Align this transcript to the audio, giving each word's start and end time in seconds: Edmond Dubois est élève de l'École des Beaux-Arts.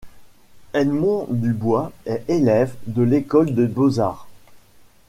Edmond 0.73 1.27
Dubois 1.29 1.91
est 2.07 2.23
élève 2.27 2.73
de 2.87 3.03
l'École 3.03 3.53
des 3.53 3.67
Beaux-Arts. 3.67 4.27